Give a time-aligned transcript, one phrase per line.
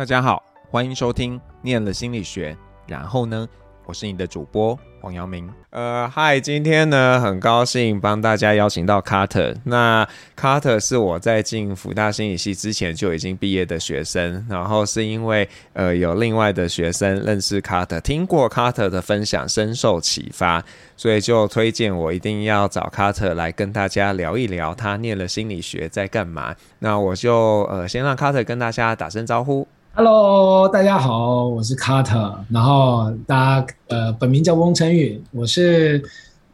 [0.00, 2.56] 大家好，欢迎收听念了心理学。
[2.86, 3.46] 然后呢，
[3.84, 5.46] 我是你的主播黄阳明。
[5.68, 9.54] 呃，嗨，今天呢，很高兴帮大家邀请到 Carter。
[9.62, 20.64] 那 Carter 是我在进福大心理系之前就已经毕业的学生，然后是因为呃有另外的学生认识 Carter，听过 Carter 的分享，深受启发，
[20.96, 26.56] 所以就推荐我一定要找 Carter 来跟大家聊一聊他念了心理学在干嘛。
[26.78, 29.68] 那我就呃先让 Carter 跟大家打声招呼。
[30.02, 36.02] Hello，大家好，我是 Carter，然后大家呃本名叫翁成宇，我是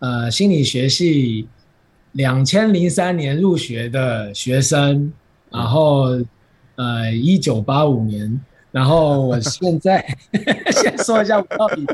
[0.00, 1.46] 呃心理学系
[2.10, 5.12] 两千零三年入学的学生，
[5.52, 6.18] 然后
[6.74, 8.40] 呃一九八五年，
[8.72, 10.04] 然后我现在
[10.82, 11.86] 先说一下我到底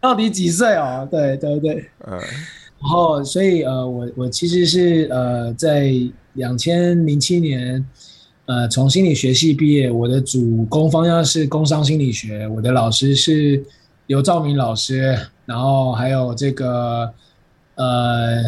[0.00, 1.06] 到底几岁哦？
[1.08, 1.74] 对对对，
[2.08, 2.18] 嗯，
[2.80, 5.92] 然后所以呃我我其实是呃在
[6.32, 7.86] 两千零七年。
[8.48, 13.62] 呃，从心理学系毕业，我的主攻方向是工商心理学，我的老师是
[14.06, 17.12] 刘兆明老师，然后还有这个
[17.74, 18.42] 呃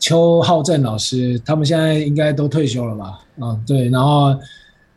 [0.00, 3.20] 邱浩正老师，他们现在应该都退休了吧？
[3.40, 4.36] 嗯，对，然后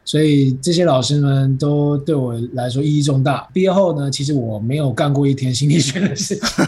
[0.04, 3.48] 所以这些老师们都对我来说意义重大。
[3.54, 6.66] 毕业后呢，其实我没有干过一天心理学的事情，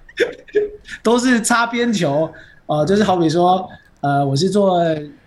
[1.02, 2.30] 都是擦边球，
[2.66, 3.66] 呃，就是好比说，
[4.02, 4.78] 呃，我是做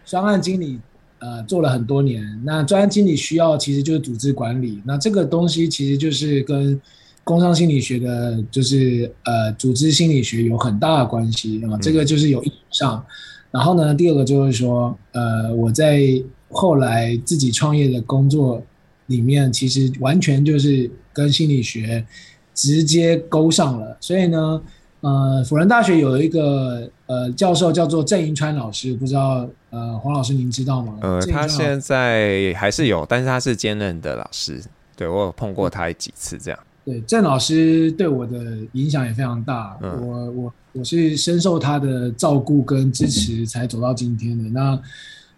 [0.05, 0.79] 专案经理。
[1.19, 6.79] 呃，做了很多年，那专案经理需要其实就是组织管理，那这个东西其实就是跟
[7.23, 13.05] 工商心理学的，就是呃组织心理学有很大的关系啊，这个就是有意义上。
[13.51, 16.01] 然后呢，第二个就是说，呃，我在
[16.49, 18.63] 后来自己创业的工作
[19.07, 22.05] 里面，其实完全就是跟心理学
[22.53, 24.61] 直接勾上了，所以呢。
[25.01, 30.97] 呃，辅仁大学有一个呃教授叫做郑银川老师，不知道呃黄老师您知道吗？
[31.01, 34.61] 呃，他现在还是有，但是他是兼任的老师，
[34.97, 36.59] 对，我有碰过他几次这样。
[36.83, 44.49] 对，郑老师对我的影响也非常大，嗯、我我我是深受他的照顾跟支持才走到今天的。
[44.49, 44.77] 那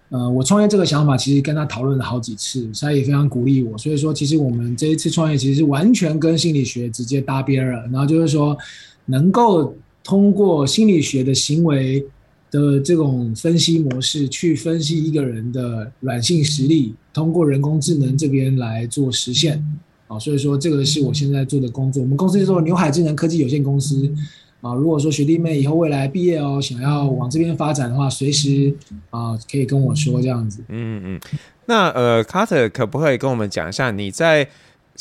[0.09, 8.57] 呃，我创业这个想法其实跟他讨论了好几次，他也非常鼓励我，所以说其实我们这一次创业其实是完全跟心理学直接搭边了，然后就是说。
[9.05, 12.05] 能够通过心理学的行为
[12.49, 19.63] 的这种分析模式去分析一个人的软性实力，通过人工智能这边来做实现，
[20.07, 22.01] 啊，所以说这个是我现在做的工作。
[22.01, 24.11] 我们公司叫做牛海智能科技有限公司，
[24.59, 28.73] 啊，如果说学弟妹以后未来毕业哦，想要往这边发展的话，随时
[29.11, 30.61] 啊可以跟我说这样子。
[30.67, 31.19] 嗯嗯，
[31.67, 34.49] 那呃，Carter 可不可以跟我们讲一下你在？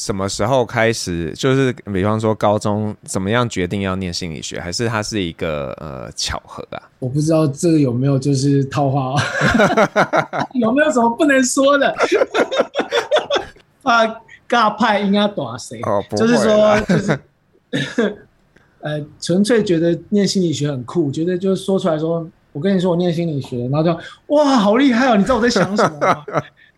[0.00, 1.30] 什么时候开始？
[1.36, 6.80] 就是比方说高中怎么样决定要念心理学，还是它是一个呃巧合啊？
[6.98, 9.14] 我不知道这个有没有就是套话，
[10.58, 11.94] 有没有什么不能说的？
[13.82, 14.06] 啊
[14.48, 15.78] 尬派应该打谁？
[15.82, 17.20] 哦，就是说，就是
[18.80, 23.92] 呃，纯粹觉得念心理学很酷，觉得就是说出来说，我跟你说我念心理学，然后就
[24.28, 25.16] 哇，好厉害哦！
[25.16, 26.24] 你知道我在想什么吗？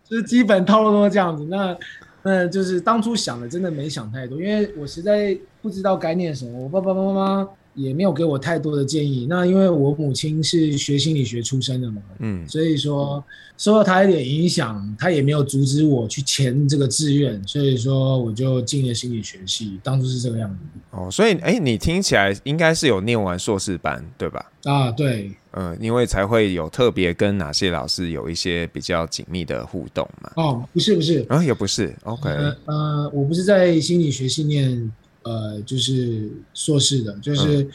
[0.09, 1.45] 就是基本套路都是这样子。
[1.49, 1.75] 那
[2.23, 9.25] 那就是当初想的，真的没想太多，因为我实在不知道该念什么，我爸爸妈妈也没有给我太多的建议。
[9.29, 13.23] 那因为我母亲是学心理学出身的嘛，嗯，所以说
[13.57, 20.79] 受到他一点影响，他也没有阻止我去填这个志愿，所以说我就进了心理学系，当初是这个样子。
[20.91, 24.51] 哦，所以哎，你听起来应该是有念完硕士班，对吧？
[24.63, 25.31] 啊，对。
[25.55, 30.31] 嗯，因为才会有特别跟哪些老师有一些比较紧密的互动嘛。
[30.35, 32.27] 哦，不是不是，啊，也不是，OK。
[32.27, 34.91] 呃，呃，我不是在心理学系念，
[35.23, 37.67] 呃，就是硕士的，就是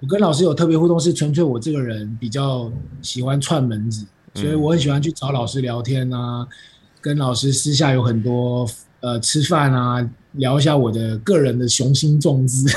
[0.00, 2.70] 我跟老师有特别互动，是纯粹我这个人比较
[3.02, 6.46] 喜欢串门子，所以我很喜欢去找老师聊天啊，
[7.00, 8.68] 跟老师私下有很多
[9.00, 10.08] 呃吃饭啊。
[10.36, 12.66] 聊一下我的个人的雄心壮志，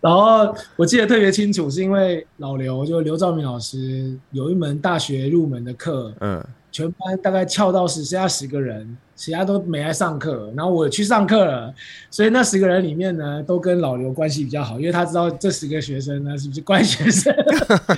[0.00, 11.72] 然后我记得特别清楚，是因为老刘就刘兆明老师有一门大学入门的课，嗯，全班大概翘到只剩下十个人，其他都没来上课，然后我去上课了，
[12.10, 17.32] 所以那十个人里面呢，都跟老刘关系比较好，因为他知道这十个学生呢是不是乖学生。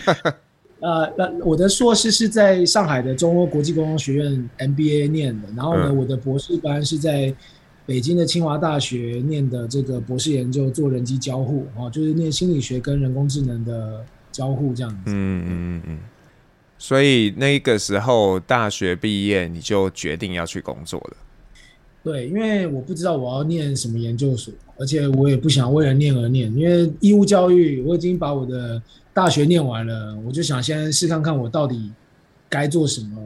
[0.81, 7.35] 呃，那我的硕士是在上海的中欧国际工商学院 MBA 念的，然后呢，我的博士班是在
[7.87, 15.05] 北京的清华大学念的这个博士研究，做人机交互，哦，就是念心理学跟人工智能的交互这样子。
[15.07, 15.99] 嗯嗯嗯。
[16.87, 21.17] 所以那个时候大学毕业，你就决定要去工作了。
[22.03, 28.83] 对，因为我不知道我要念什么研究所，而且我也不想为了念而念，因为义务教育我已经把我的。
[29.15, 31.93] 大学念完了，我就想先试看看我到底
[32.49, 33.17] 该做什么。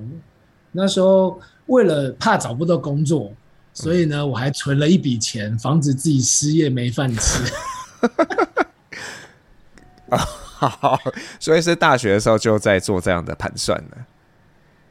[0.70, 3.32] 那时候为了怕找不到工作，
[3.72, 7.43] 所以呢，我还存了一笔钱，防止自己失业没饭吃。
[10.10, 10.20] 啊
[10.58, 10.99] 好，
[11.38, 14.06] 所以是大学的时候就在做这样的盘算了。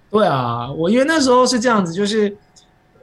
[0.09, 2.35] 对啊，我因为那时候是这样子，就是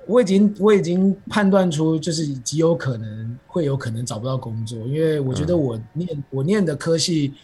[0.06, 7.34] 我已经我已经判断出，就是极有可能会有可能找不到工作，因为我觉得我念、嗯、我念的科系。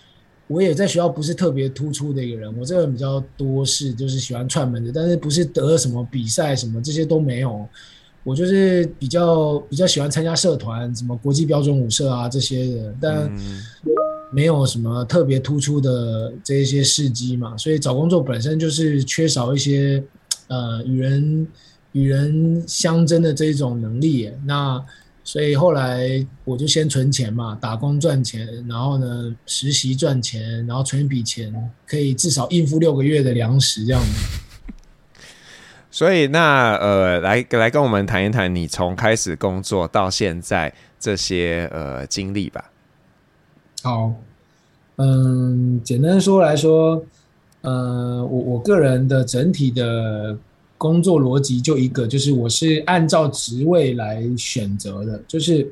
[0.47, 7.65] 我也在学校不是特别突出的一个人，我这个人比较多事，就是喜欢串门的，但是不是得了什么比赛什么这些都没有。
[8.25, 13.31] 我就是比较比较喜欢参加社团，什么国际标准舞社啊这些的，但
[14.33, 20.03] 没有什么特别突出的这一些事迹嘛，所以找工作本身就是缺少一些
[20.47, 21.49] 呃与人
[21.93, 24.31] 与人相争的这一种能力。
[24.47, 24.81] 那
[25.25, 31.53] 所以后来我就先存钱嘛，打工赚钱，然后呢实习赚钱，然后存一笔钱，
[31.87, 35.19] 可以至少应付六个月的粮食这样子。
[35.91, 42.71] 所以那呃，来来跟我们谈一谈你从开始工作到现在这些呃经历吧。
[43.83, 44.15] 好，
[44.97, 47.05] 嗯，简单说来说，
[47.63, 50.39] 呃，我我个人的整体的。
[50.81, 55.71] 工作逻辑就一个，就是我是按照职位来选择的，就是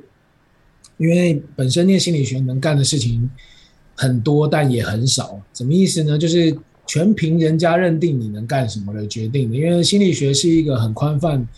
[0.99, 3.27] 因为本身念心理学能干的事情
[3.97, 5.41] 很多，但也很少。
[5.55, 6.19] 什么意思呢？
[6.19, 6.55] 就是
[6.87, 9.57] 全凭人家认定你能干什么来决定的。
[9.57, 11.49] 因为心理学是一个很宽泛，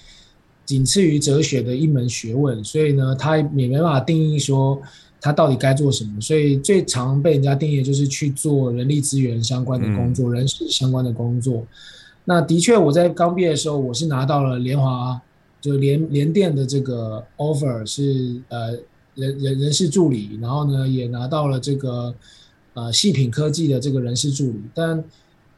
[0.64, 4.80] 仅次于哲学的一门学问，所以呢，它也没办法定义说
[5.20, 6.20] 它到底该做什么。
[6.20, 11.66] 所以最常被人家定义就是去做人力资源相关的工作，嗯、人事相关的工作。
[12.24, 15.20] 那的确，我在刚毕业的时候，我是拿到了联华，
[15.60, 18.72] 就联联电的这个 offer 是呃
[19.14, 22.14] 人人人事助理，然后呢也拿到了这个
[22.74, 25.02] 呃细品科技的这个人事助理，但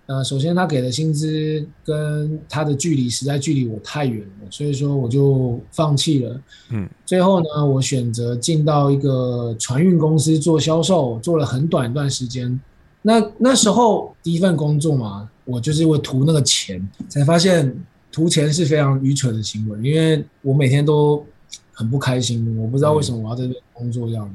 [0.07, 6.41] 呃首先他给的薪资跟他的距离实在距离我太远了，所以说我就放弃了。
[6.71, 12.61] 嗯，最后呢，我选择进到一个船运公司做销售，做了很短一段时间。
[13.03, 15.29] 那那时候第一份工作嘛。
[15.45, 17.77] 我就是为图那个钱，才发现
[18.13, 21.27] 图钱是非常愚蠢的行为，因为我每天都
[21.73, 24.33] 很不开心，我不知道为什么我要在这工作这样，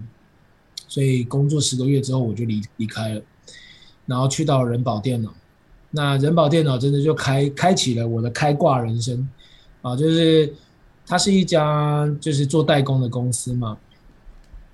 [0.85, 3.21] 所以工作十个月之后我就离离开了，
[4.05, 5.33] 然后去到人保电脑，
[5.91, 9.27] 那人保电脑真的就开开启了我的开挂人生。
[9.81, 10.53] 啊，就是
[11.05, 13.77] 它是一家就是做代工的公司嘛，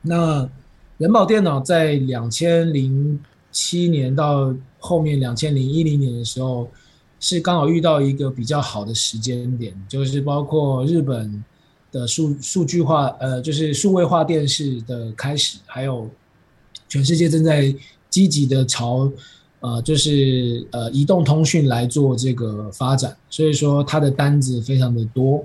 [0.02, 0.50] 那
[0.98, 3.20] 人保电脑在两千零
[3.52, 6.68] 七年到后面两千零一零年的时候，
[7.20, 11.44] 是刚好遇到一个比较好的时间点，就是包括日本
[11.92, 16.10] 的数数据化，呃，就是数位化电视的开始，还有
[16.88, 17.76] 全世界正在
[18.10, 19.12] 积极的朝，
[19.64, 25.44] 呃，就是呃移动通讯来做这个发展，所以说他的单子非常的多，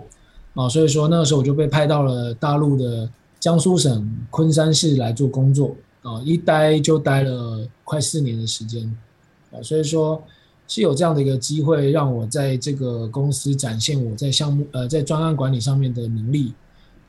[0.54, 5.76] 啊，所以说那个时候我就被派到了大陆的江苏省昆山市来做工作。
[6.00, 8.82] 啊，一待就待了快四年的时间，
[9.50, 10.22] 啊，所以说
[10.66, 16.54] 是有这样的一个机会，让我在这个公司展现我在项目呃在专案管理上面的能力，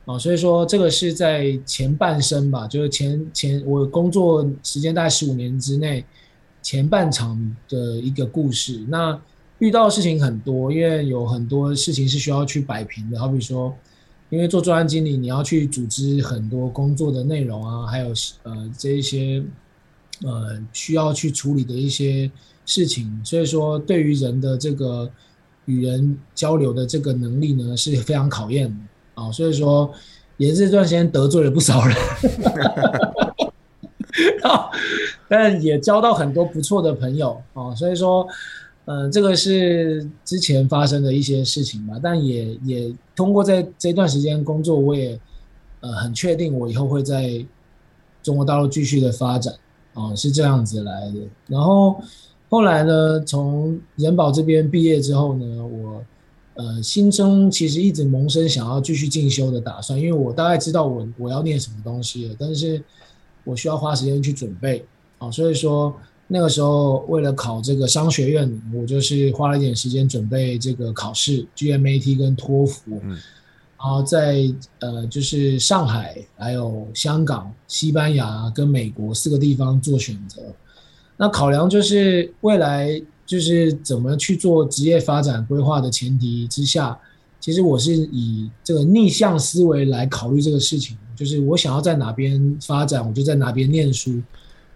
[0.04, 6.04] 啊，所以说这个是在前半生吧，就是前前我工作时间大概十五年之内
[6.62, 8.84] 前半场的一个故事。
[8.88, 9.20] 那
[9.58, 13.74] 遇到事情很多，因为有很多事情是需要去摆平的，好比说。
[14.32, 18.12] 因为做专案经理，你要去组织很多工作的内容啊，还有
[18.44, 19.42] 呃这一些
[20.22, 22.30] 呃需要去处理的一些
[22.64, 25.10] 事情，所以说对于人的这个
[25.64, 29.92] 与人交流的这个能力呢是非常考验的啊，所以说
[30.36, 31.96] 也是这段时间得罪了不少人，
[35.28, 38.26] 但也交到很多不错的朋友啊，所以说。
[38.86, 45.20] 嗯、这个是之前发生的一些事情吧，但也也通过在这段时间工作，我也
[45.78, 47.44] 呃很确定我以后会在
[48.20, 49.54] 中国大陆继续的发展
[49.94, 51.20] 啊、是这样子来的。
[51.46, 52.02] 然后
[52.48, 56.02] 后来呢，从人保这边毕业之后呢，我
[56.54, 62.82] 呃心中其实一直萌生想要继续进修的打算，因为我大概知道我我要念什么东西了，但是
[63.44, 64.84] 我需要花时间去准备
[65.18, 65.94] 啊、呃，所以说。
[66.32, 73.18] 那个时候，为了考这个商学院，我就是花了一点时间准备这个考试，GMAT 跟托福，然
[73.78, 74.44] 后在
[74.78, 80.40] 呃，就是上海、还有香港、西班牙跟美国四个地方做选择。
[81.16, 86.96] 那考量就是未来就是怎么去做职业发展规划的前提之下，
[87.40, 94.22] 其实我是以这个逆向思维来考虑这个事情，就是我想要在哪边发展，我就在哪边念书。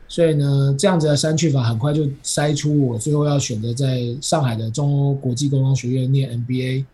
[0.07, 6.85] 所以呢，这样子的删去法很快就筛出我最后要选择在上海的中欧国际工商学院念 MBA，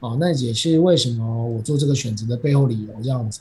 [0.00, 3.40] 哦，那也是为什么我做这个选择的背后理由这样子。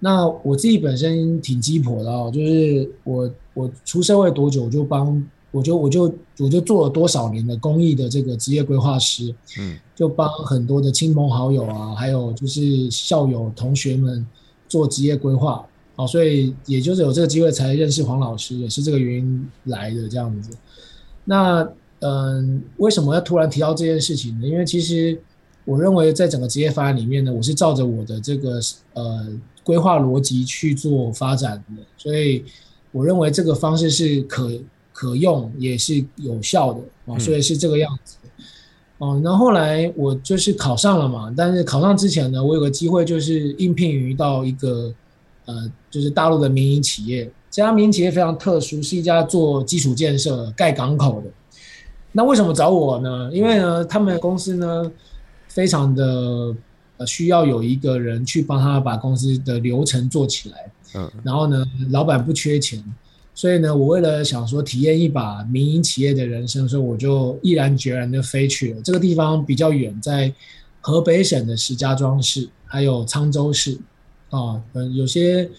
[0.00, 14.26] 那我自己本身挺鸡婆的哦，就是我我出社会多久我就帮我就我就我就做了多少年的公益的这个职业规划师，嗯，就帮很多的亲朋好友啊，还有就是校友同学们
[14.70, 15.62] 做职业规划，
[15.94, 20.56] 好，所以也就是有这个机会才认识黄老师，也是这个原因来的这样子。
[21.26, 24.46] 那嗯，为什么要突然提到这件事情呢？
[24.46, 25.20] 因为其实
[25.66, 28.58] 我认为在整个职业发展里面呢，我是照着我的这个
[28.94, 29.26] 呃。
[29.62, 32.42] 规划逻辑去做发展的，所以
[32.92, 34.50] 我认为这个方式是可
[34.90, 38.16] 可用，也是有效的啊，所以是这个样子。
[39.00, 44.94] 哦，那后来我就是考上了嘛，但是考上之前呢，我有个机会就是应聘于到一个
[45.46, 47.24] 呃，就是大陆的民营企业。
[47.50, 51.30] 这家民营企业非常特殊，是一家做基础建设、盖港口的。
[52.12, 53.30] 那为什么找我呢？
[53.32, 54.92] 因为呢，他们公司呢，
[55.48, 56.54] 非常的。
[57.06, 62.84] 需要有一个人去帮他把公司的流程做起来，嗯，然后呢，老板不缺钱，
[63.34, 70.32] 所以呢，我为了想说体验一把民营企业的人生，所以我就毅然决然的飞去了这个地方，比较远，在
[70.80, 73.78] 河北省的石家庄市，还有沧州市，
[74.30, 75.50] 啊，嗯，有些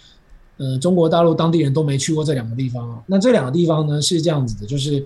[0.58, 3.04] 呃中国大陆当地人都没去过这两个地方啊。
[3.08, 5.06] 那这两个地方呢是这样子的，就是，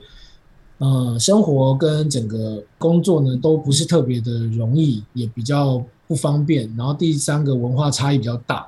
[0.80, 5.84] 嗯，生活跟整个工作呢都不是特别的容易，也比较。
[6.08, 8.64] 不方便，然后第三个文化差异比较大，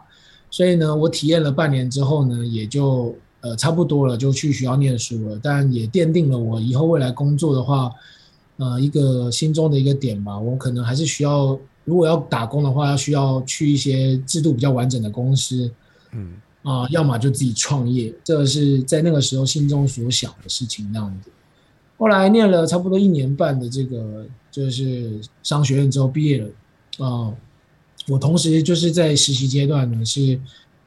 [0.50, 3.16] 所以呢，我体验了半年之后呢，也就
[3.48, 5.40] 呃差不多了，就去学校念书了。
[5.42, 7.92] 但也奠定了我以后未来工作的话，
[8.58, 10.38] 呃，一个心中的一个点吧。
[10.38, 15.72] 我可能还是需要，如果要打工的话，要需要去一些制度比较完整的公司，
[16.12, 18.14] 嗯啊、呃，要么就自己创业。
[18.24, 21.30] 这个是在那个时候心中所想的事情，那样子。
[21.98, 26.48] 后来念了差不多一年半的这个就是商学院之后毕业了。
[27.00, 27.38] 啊、呃，
[28.10, 30.40] 我同时就是在实习阶段呢，是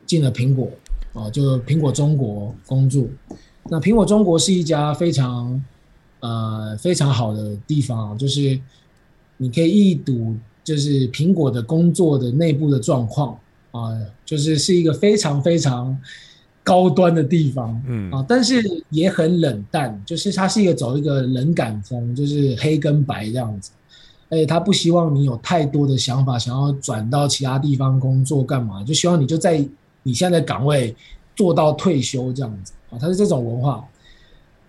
[0.07, 0.69] 进了苹果
[1.12, 3.05] 啊、呃，就苹果中国工作。
[3.69, 5.62] 那苹果中国是一家非常
[6.21, 8.59] 呃非常好的地方，就是
[9.37, 13.38] 你可以一睹就是苹果的工作的内部的状况
[13.71, 13.93] 啊，
[14.25, 15.97] 就是是一个非常非常
[16.62, 23.71] 高端的地方，嗯啊，但是也很冷淡，就是它是一个走一个冷感风，就是黑跟白这样子。
[24.29, 28.85] 而且他不希望你有太多的想法，想要转到其他地方工作干嘛？
[28.85, 29.67] 就希望你就在
[30.02, 30.95] 你现在岗位
[31.35, 32.99] 做到退休这样子啊。
[32.99, 33.87] 他是这种文化。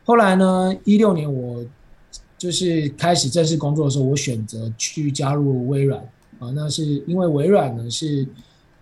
[0.04, 1.64] 后来呢，一六年我
[2.38, 6.02] 就是开始正式工作的时候，我选择去加入微软
[6.40, 6.52] 啊。
[6.56, 8.28] 那是因为微软呢是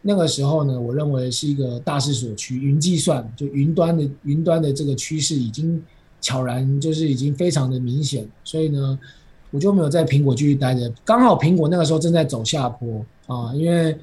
[0.02, 5.84] 那个时候呢，我认为是一个大势所趋，云计算就云端的云端的这个趋势已经
[6.22, 9.00] 悄然就是已经非常的明显，所以呢。
[9.52, 13.98] 我就没有在苹果继续待着，刚好苹果那个时候正在走下坡啊，因为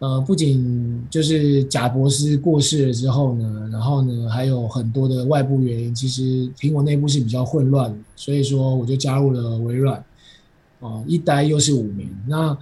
[0.00, 10.04] 呃，不仅就是贾博士过世了之后呢，然后呢还有很多的外部原因，其实苹果内部是比较混乱，所以说我就加入了微软，
[10.80, 12.08] 啊，一待又是五年。
[12.28, 12.56] 那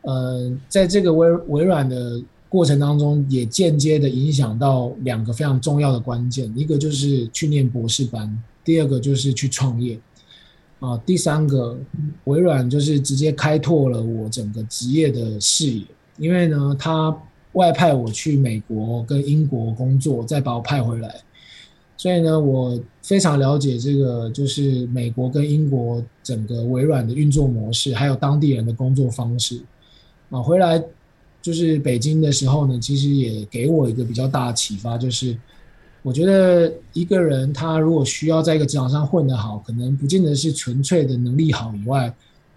[0.00, 9.96] 呃，在这个微微软的过程当中，也间接的影响到两个非常重要的关键，一个就是去念博士班，第二个就是去创业。
[10.80, 11.78] 啊，第三个，
[12.24, 15.84] 微软就是直接开拓了我整个职业的视野，
[16.22, 17.14] 因为呢，他
[17.54, 21.12] 外派我去美国跟英国工作，再把我派回来，
[21.96, 29.60] 所以呢，我非常了解这个就是美国跟英国整个微软的运作模式，还有当地人的工作方式。
[30.30, 30.82] 啊，回来
[31.42, 35.36] 就是北京的时候呢，其实也给我一个比较大的启发，就是。
[36.04, 42.12] 我觉得一个人他如果需要在一个职场上混得好，可能不见得是纯粹的能力好以外，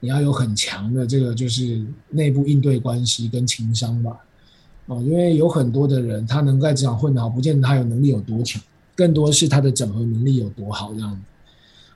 [0.06, 4.16] 你要有很强的这个就是内部应对关系跟情商吧。
[4.86, 8.62] 哦，因为有很多的人他能在职场混得好，不见得他有能力有多强，
[8.96, 11.22] 更多是他的整合能力有多好这样子。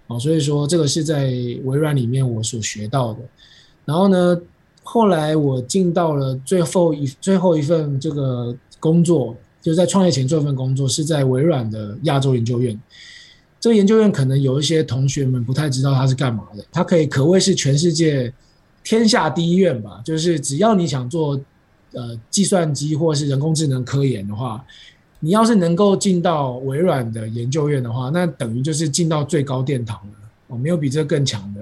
[0.08, 1.26] 哦，所以说这个是在
[1.64, 3.20] 微软里面我所学到的。
[3.86, 4.42] 然后呢，
[4.82, 9.38] 后来我进到了最后一最后一份这个工作。
[9.62, 12.80] 就是在创业前做一份工作，是在微软的亚洲研究院。
[13.60, 16.64] 这个研究院可能有一些同学们不太知道它是干嘛的。
[16.72, 18.34] 它可以可谓是全世界
[18.84, 20.02] 天下第一院吧。
[20.06, 21.40] 就是只要你想做
[21.92, 24.64] 呃计算机或是人工智能科研的话，
[25.20, 30.14] 你要是能够进到微软的研究院的话，那等于就是进到最高殿堂了。
[30.48, 31.62] 哦，没有比这更强的。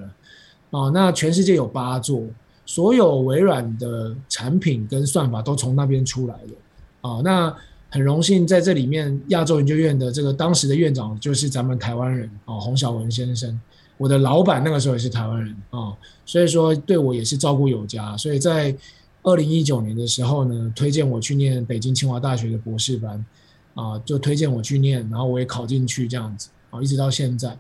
[0.70, 2.24] 哦，那全世界有八座，
[2.66, 6.54] 所有微软的产品跟算法都从那边出来的。
[7.02, 7.56] 哦，那。
[7.90, 13.60] 很荣幸在这里面亚洲研究院的这个当时的院长就是咱们台湾人哦，洪小文先生。
[13.98, 18.16] 我的老板那个时候也是台湾人啊，所以说对我也是照顾有加。
[18.16, 18.76] 所以在
[19.24, 23.26] 二零一九年的时候呢，推荐我去念北京清华大学的博士班
[23.74, 27.58] 啊，就推荐我去念，然后我也考进去这样子啊，一直到现在。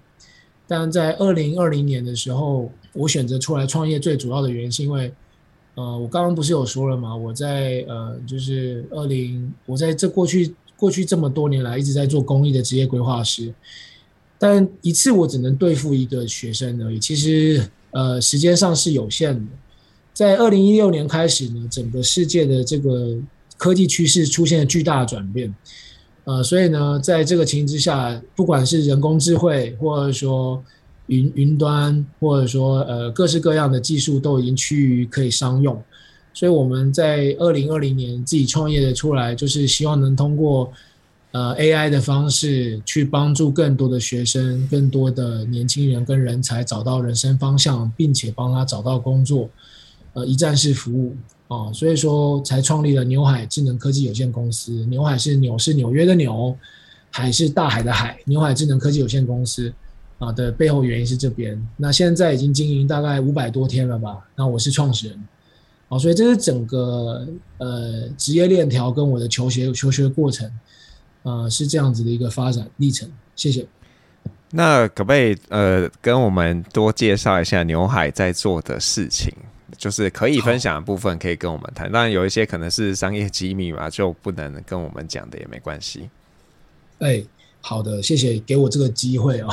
[0.68, 5.12] 但在二零二零年的时候，我选择出来创业，最主要的原因是因为，
[5.78, 7.16] 呃，我刚刚不是有说了吗？
[7.16, 13.54] 我在呃，就是二零，我在这过去过去这么多年来一直在做公益的职业规划师。
[14.40, 19.52] 但一次我只能对付一个学生而已，其实呃时间上是有限的。
[20.14, 23.16] 在二零一六年开始呢，整个世界的这个
[23.56, 25.54] 科技趋势出现了巨大的转变，
[26.24, 30.64] 呃，所以呢，在这个情形之下，不管是人工智慧，或者说
[31.08, 35.84] 云云端，或者说呃各式各样的技术都已经趋于可以商用，
[36.34, 40.72] 所以我们在二零二零年自己创业的出来，就是希望能通过。
[41.34, 49.48] 呃，AI 的方式去帮助更多的学生、更多的年轻人跟人才找到人生方向，并且帮他找到工作，
[50.14, 51.16] 呃，一站式服务
[51.50, 54.72] 啊，所以说才创立了牛海智能科技有限公司。
[54.86, 56.56] 牛海是纽是纽约的纽，
[57.12, 58.18] 海是大海的海。
[58.26, 59.72] 牛海智能科技有限公司
[60.20, 61.62] 啊的背后原因是这边。
[61.76, 64.26] 那现在已经经营大概五百多天了吧？
[64.36, 65.28] 那我是创始人，
[65.90, 70.52] 啊，所以这是整个呃职业链条跟我的求学求学过程。
[71.24, 73.12] 呃，是这样子的一个发展历程。
[73.36, 73.68] 谢谢。
[74.52, 79.34] 那可不可以呃，跟我们多介绍一下牛海在做的事情？
[79.78, 81.92] 就是可以分享的部分，可以跟我们谈。
[81.92, 86.10] 当然有一些可能是商业机密嘛，就不能跟我们讲的也没关系。
[87.00, 87.22] 哎，
[87.62, 89.48] 好的，谢谢给我这个机会哦。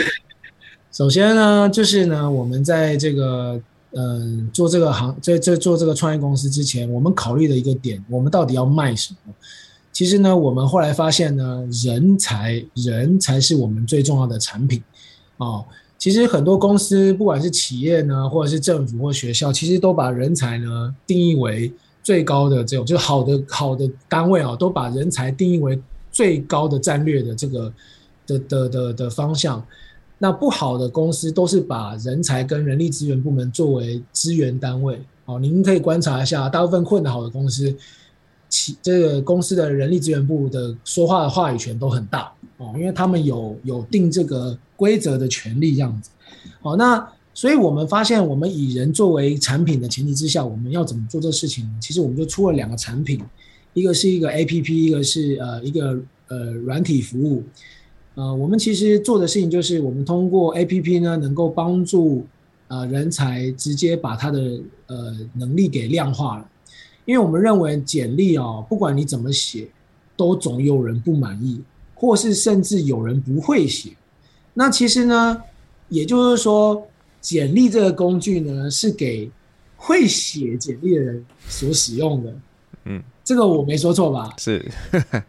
[0.92, 3.60] 首先呢，就是呢，我们在这个
[3.92, 9.34] 嗯、做这个行，在在做这个创业公司之前，我们考虑的一个点，我们到底要卖什么？
[9.92, 14.80] 其实呢，我们后来发现呢，人才人才是我们最重要的产品，
[15.38, 15.64] 哦，
[15.98, 21.72] 其实很多公司，不管是企业呢，或者是政府或学校，其实都把人才呢定义为
[22.04, 25.76] 最高的这种，就是好的好的单位啊，都把人才定义为
[26.20, 27.72] 最高的战略的这个
[28.26, 29.64] 的的的的方向。
[30.18, 35.00] 那不好的公司都是把人才跟人力资源部门作为资源单位。
[35.24, 37.74] 哦，您可以观察一下，大部分混得好的公司。
[38.50, 46.10] 其这个公司的人力资源部的说话的话语权都很大哦，因为他们有有定这个规则的权利这样子。
[46.60, 51.66] 好，那所以我们发现，我们以人作为产品的前提之下，我们要怎么做这事情？
[51.80, 53.22] 其实我们就出了两个产品，
[53.74, 57.42] 一个是一个 APP，一个是呃一个呃软体服务。
[58.14, 62.26] 呃，我们其实做的事情就是，我们通过 APP 呢，能够帮助
[62.68, 66.50] 呃人才直接把他的呃能力给量化了。
[67.06, 69.68] 因为我们认为简历哦，不管你怎么写，
[70.16, 71.62] 都总有人不满意，
[71.94, 73.90] 或是甚至有人不会写。
[74.54, 75.42] 那其实呢，
[75.88, 76.86] 也就是说，
[77.20, 79.30] 简历这个工具呢，是给
[79.76, 82.34] 会写简历的人所使用的。
[82.84, 84.34] 嗯，这个我没说错吧？
[84.38, 84.70] 是，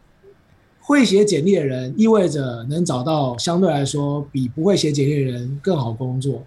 [0.82, 6.44] 会写简历的人意味着能找到相对来说比不会写简历的人更好工作。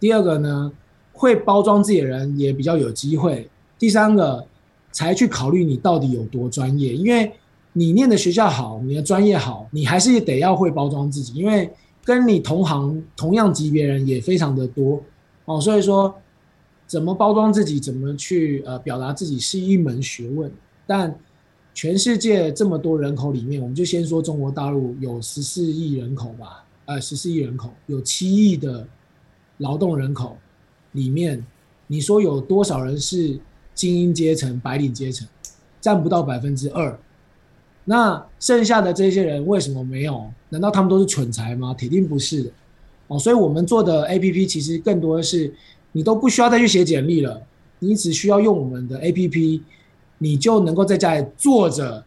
[0.00, 0.72] 第二个呢，
[1.12, 3.48] 会包装自己的人也比较有机会。
[3.78, 4.46] 第三个。
[4.92, 7.30] 才去考虑你到底有多专业，因为
[7.74, 11.70] 你念的学校好，你的专业好，你还是得要会包装自己，因为
[12.02, 15.02] 跟你同行同样级别人也非常的多
[15.44, 16.14] 哦，所以说
[16.86, 20.50] 怎么包装自己，怎么去呃表达自己是一门学问。
[20.86, 21.18] 但
[21.74, 28.86] 全世界这么多人口里面，我们就先说中国大陆有十四亿人口吧，呃十四亿人口有七亿的
[29.58, 30.36] 劳动人口
[30.92, 31.44] 里面，
[31.86, 33.38] 你说有多少人是？
[33.76, 35.28] 精英阶层、白领阶层，
[35.82, 36.98] 占不到百分之二。
[37.84, 40.32] 那剩下的这些人为什么没有？
[40.48, 41.74] 难道他们都是蠢材吗？
[41.74, 42.50] 铁定不是的。
[43.08, 45.52] 哦，所以我们做的 APP 其实更多的是，
[45.92, 47.42] 你都不需要再去写简历了，
[47.78, 49.60] 你只需要用我们的 APP，
[50.18, 52.04] 你就能够在家里坐着，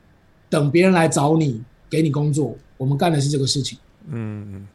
[0.50, 2.56] 等别人来找你，给你工作。
[2.78, 3.78] 我们干的是这个事情。
[4.08, 4.68] 嗯。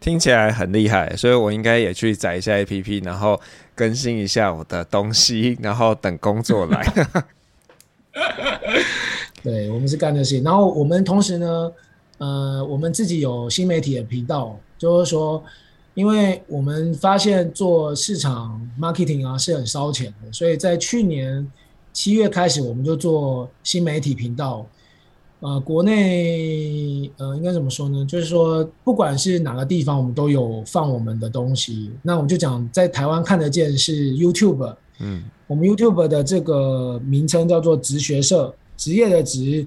[0.00, 3.38] 听起来很厉害，所以我应该也去载一下 APP，然后
[3.74, 7.24] 更新一下我的东西，然后等工作来。
[9.42, 11.72] 对，我们是干这些，然后我们同时呢，
[12.18, 15.42] 呃，我们自己有新媒体的频道，就是说，
[15.94, 21.44] 因为我们发现做市场 marketing 啊是很烧钱的，所以在去年
[21.98, 24.64] 七月开始，我们就做新媒体频道。
[25.40, 28.06] 呃，国内呃，应该怎么说呢？
[28.06, 31.90] 就是说，不管是哪个地方，我们都有放我们的东西。
[32.00, 39.66] 那我们就讲，在台湾看得见是 YouTube，嗯，我们 YouTube 的这个名称叫做职学社职业的职，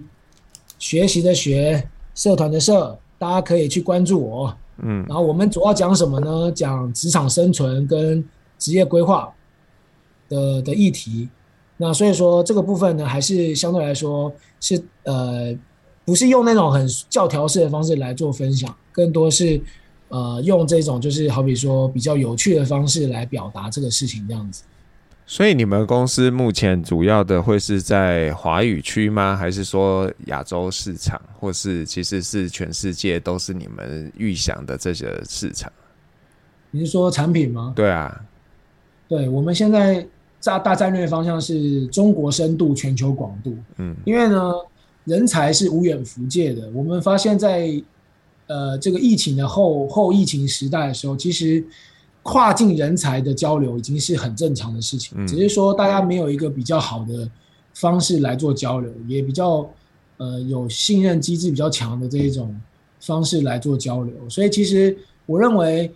[0.80, 4.58] 学习的学，社团的社，大家可以去关注我。
[4.78, 6.50] 嗯，然后我们主要讲什么呢？
[6.54, 8.24] 讲职场生存跟
[8.58, 9.30] 职业规划
[10.30, 11.28] 的的议题。
[11.82, 15.52] 那所以说这个部分呢，还是相对来说是呃，
[16.06, 19.60] 不是用那种很教条式的方式来做分享，更多是
[20.10, 24.62] 呃用这种就是好比说比较有趣的方式来表达这个事情这样子。
[25.26, 29.36] 所以你们公司目前主要的会是在华语区吗？
[29.36, 35.72] 还是说亚洲市场，或是其实是全世界都是你们预想的这些市场？
[36.70, 37.74] 你是说产品吗？
[37.76, 38.22] 对啊，
[39.08, 40.06] 对，我们现在
[40.44, 43.56] 大大战略方向是中国深度，全球广度。
[43.78, 44.52] 嗯，因为呢，
[45.06, 46.70] 人才是无远弗届的。
[46.74, 47.84] 我们发现在，在
[48.48, 51.64] 呃这个疫情的后后疫情时代的时候，其实。
[52.24, 57.28] 跨境人才的交流已经是很正常的事情，只是说大家没有一个比较好的
[57.74, 59.68] 方式来做交流，也比较
[60.18, 62.56] 呃有信任机制比较强的这一种
[63.00, 64.14] 方式来做交流。
[64.30, 65.92] 所以其实我认为，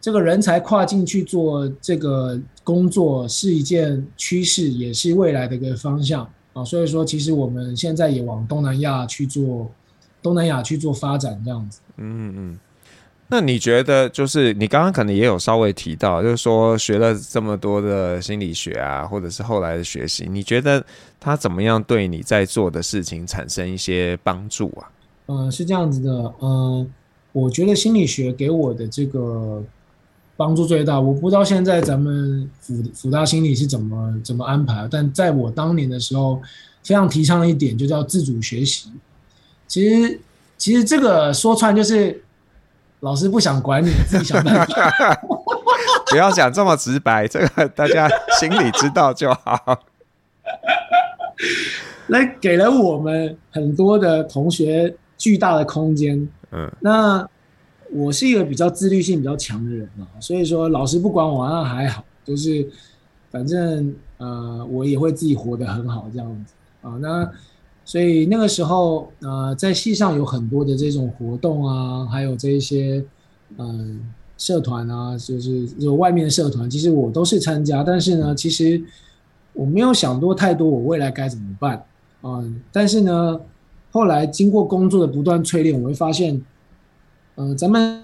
[0.00, 6.64] 这个人才跨境去做这个工作是一件趋势，也是未来的一个方向啊。
[6.64, 9.70] 所以说，其实我们现在也往东南亚去做，
[10.22, 11.80] 东南亚去做发展这样子。
[11.98, 12.58] 嗯嗯。
[13.32, 20.84] 那你觉得，就是你刚刚可能也有稍微提到，就是说学了这么多的心理学啊，或者是后来的学习，你觉得
[21.20, 24.90] 它怎么样对你在做的事情产生一些帮助啊？
[25.26, 26.10] 嗯、呃，是这样子的，
[26.40, 26.86] 嗯、呃，
[27.30, 29.62] 我觉得心理学给我的这个
[30.40, 30.98] 帮助最大。
[30.98, 36.40] 我不知道现在咱们辅辅大心理是怎么怎么安排，但在我当年的时候，
[36.82, 38.90] 非常提倡一点，就叫自主学习。
[39.68, 40.20] 其实，
[40.56, 42.24] 其实这个说穿就是。
[43.02, 45.18] 老师不想管你，自己想办法。
[46.10, 48.06] 不要讲这么直白，这个大家
[48.38, 49.80] 心里知道就好。
[52.08, 56.28] 那，给了我们很多的同学巨大的空间。
[56.52, 57.26] 嗯，那
[57.92, 62.66] 我是一个比较自律性比较强的人啊，所以说老师不管我那还好，就是
[63.30, 66.96] 反正呃我也会自己活得很好这样子啊。
[67.00, 67.30] 那
[67.84, 73.04] 所以那个时候，呃，在戏上有很多的这种活动啊，还有这一些，
[73.56, 73.96] 嗯、呃，
[74.38, 77.82] 社团啊，就是有外面的社团，其实我都是参加。
[77.82, 78.80] 但是呢，其实
[79.54, 81.78] 我没有想多太多，我未来该怎么办
[82.20, 82.54] 啊、呃？
[82.70, 83.40] 但是呢，
[83.90, 86.40] 后来经过工作的不断淬炼，我会发现，
[87.40, 88.02] 呃，咱们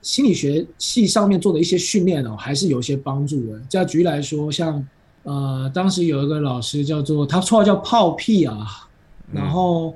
[0.00, 3.60] 心理学系上面做的一些训练哦，还是有一些帮助的。
[3.68, 4.82] 就举例来说，像
[5.22, 8.88] 呃，当时有一个老师叫做他绰号叫炮屁啊。
[9.32, 9.94] 然后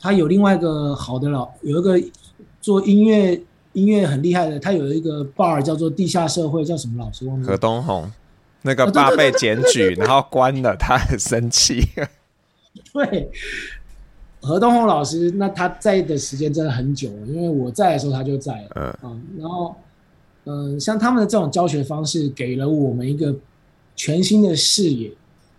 [0.00, 2.00] 他有另外一个好的老，有一个
[2.62, 3.38] 做音乐
[3.74, 7.26] 音乐很厉害的，他有一个 bar 叫做地下社会，叫什么老师？
[7.26, 7.46] 忘了。
[7.46, 8.10] 何东红，
[8.62, 11.82] 那个 bar 被检举，然后关了，他很生气。
[12.92, 13.30] 对，
[14.44, 18.68] 何东红老师，那他在的时间真的很久了，因为我在的时候他就在了。
[18.76, 19.74] 嗯，嗯，然后
[20.44, 23.34] 嗯，像他们的这种教学方式，给了我们一个
[23.96, 25.10] 全新的视野，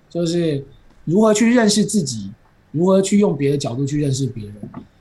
[0.10, 0.64] 就是
[1.04, 2.30] 如何去认识自己。
[2.72, 4.56] 如何去用别的角度去认识别人？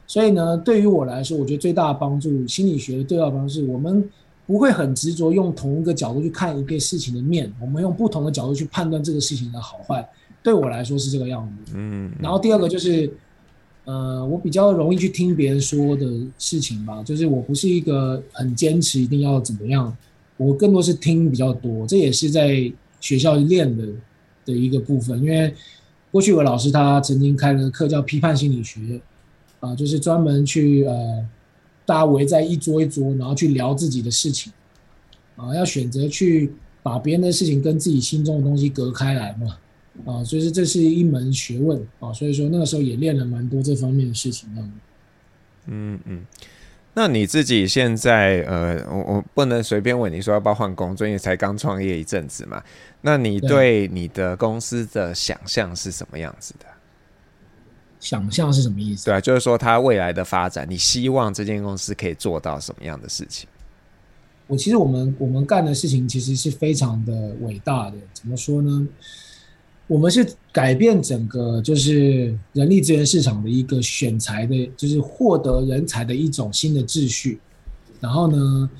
[0.06, 4.08] 所以呢，对于我来说，我觉得最大的帮助，心理学的最大的帮助，我们
[4.46, 10.08] 不会很执着用同一个角度去看一个事情的面，我们用不同的角度去判断这个事情的好坏。
[10.40, 11.72] 对我来说是这个样子。
[11.74, 12.12] 嗯。
[12.22, 13.12] 然后第二个就是，
[13.84, 16.06] 呃，我比较容易去听别人说的
[16.38, 19.96] 事情吧，就是我不是一个很坚持一定要怎么样，
[20.36, 23.86] 我更多是听比较多，这也是在学校练的
[24.46, 25.54] 的一个部分，因为。
[26.14, 29.00] 过去有个老师，他曾经开了个课叫批判心理学，
[29.58, 31.26] 啊，就是专门去呃，
[31.84, 34.52] 大家围在一桌一桌，然后去聊自己的事情，
[35.34, 36.52] 啊，要选择去
[36.84, 39.56] 把别人的事情跟自己心中的东西隔开来嘛，
[40.04, 44.48] 啊，所以说这是一门学问啊，所以说那个时候也练了蛮多这方面的事情，
[45.66, 46.24] 嗯嗯。
[46.96, 52.62] 那你自己现在呃，我我不能随便问你说要不要换工作，因为才刚创业一阵子嘛。
[53.00, 56.66] 那你对你的公司的想象是什么样子的？
[57.98, 59.06] 想象是什么意思？
[59.06, 63.48] 对啊，就是说它未来的发展，你希望这间公司可以做到什么样的事情？
[64.46, 68.86] 我其实我们我们干的事情其实是非常的伟大的，怎么说呢？
[69.86, 77.38] 我们是改变整个就是人力资源市场的一个选才的，就是获得人才的一种新的秩序。
[78.00, 78.70] 然后呢，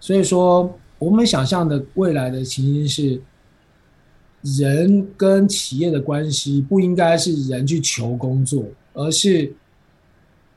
[0.00, 3.22] 所以说我们想象的未来的情形是，
[4.42, 9.54] 人跟企业的关系不应该是人去求工作，而是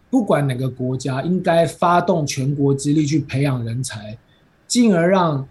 [0.10, 4.18] 不管哪个国家应该发动全国之力去培养人才，
[4.68, 5.48] 进而让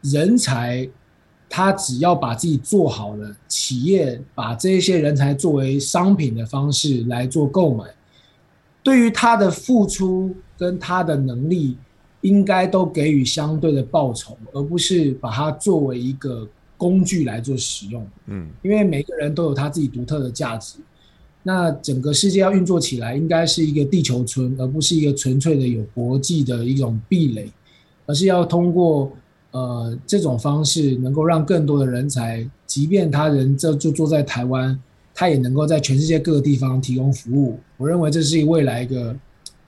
[0.00, 0.88] 人才。
[1.48, 7.84] 他只要把自己做好了，企业把这些人才作为商品的方式来做购买，
[8.82, 11.76] 对于他的付出跟他的能力，
[12.20, 18.06] 应该都给予相对的报酬，而不是把它作为一个工具来做使用。
[18.26, 20.78] 嗯，因为每个人都有他自己独特的价值。
[21.42, 27.48] 那整个世界要运作起来，应该是一个地球村，而不是一个纯粹的有国际的一种壁垒，
[28.04, 29.12] 而是要通过
[29.56, 34.78] 呃这种方式，能够让更多的人才，即便他人这就坐在台湾，
[35.14, 37.58] 他也能够在全世界各个地方提供服务。
[37.78, 39.16] 我认为这是未来一个，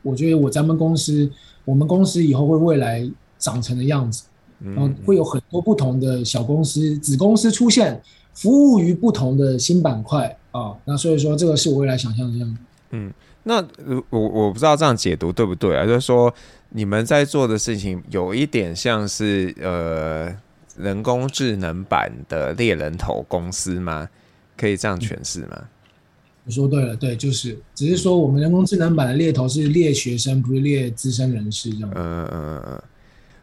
[0.03, 1.31] 我觉得我咱们公司，
[1.64, 4.24] 我们公司以后会未来长成的样子，
[4.62, 7.98] 然后会有很多不同的小公司、子公司出现，
[8.35, 10.37] 服务于不同的新板块。
[10.51, 12.61] 啊，那所以说这个是我未来想象的样子。
[12.90, 13.12] 嗯，
[13.49, 13.67] 那
[14.11, 15.87] 我我不知道这样解读对不对啊？
[15.87, 16.33] 就是说
[16.69, 20.31] 你们在做的事情有一点像是呃
[20.77, 24.09] 人工智能版的猎人头公司吗？
[24.55, 25.65] 可以这样诠释吗？
[26.45, 31.91] 你说对了，对，就是只是说我们人工智能版的猎头是猎学生，不是猎资深人士这样。
[31.95, 32.83] 嗯嗯嗯。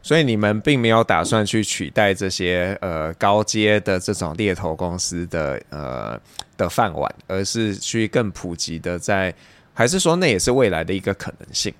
[0.03, 6.19] 所以你们并没有打算去取代这些呃高阶的这种猎头公司的呃
[6.57, 9.33] 的饭碗，而是去更普及的在，
[9.75, 11.71] 还是说那也是未来的一个可能性？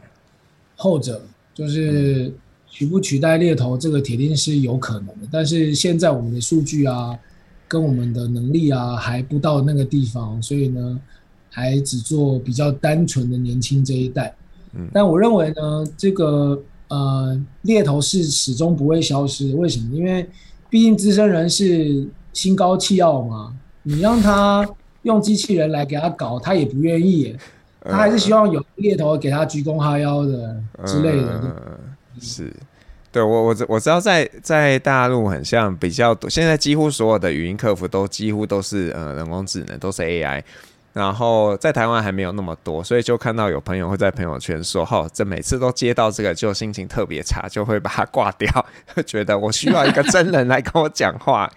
[0.76, 1.20] 后者
[1.54, 2.32] 就是
[2.70, 7.18] 取不取代猎头这个铁定是有可能的，但是现在我们的数据啊
[7.68, 11.02] 跟我们的能力啊还不到那个地方，所以呢
[11.50, 14.36] 还只做比较单纯的年轻这一代。
[14.74, 16.62] 嗯，但我认为呢这个。
[16.88, 19.56] 呃，猎头是始终不会消失。
[19.56, 19.96] 为什么？
[19.96, 20.24] 因为
[20.70, 23.58] 毕竟资深人士心高气傲嘛。
[23.82, 24.64] 你让他
[25.02, 27.36] 用机器人来给他搞，他也不愿意。
[27.90, 31.42] 他还是希望有猎头给他鞠躬哈腰的之类的。
[31.44, 31.56] 嗯、
[32.20, 32.54] 是，
[33.12, 40.44] 对我我我知道在在大陆很像比较多，现在几乎所有的语音客服都几乎都是呃人工智能，都是 AI。
[40.94, 48.66] 然后在台湾还没有那么多，所以就看到有朋友会在朋友圈说：“哈，这每次都接到这个，就心情特别差，就会把它挂掉，
[49.06, 51.52] 觉得我需要一个真人来跟我讲话。”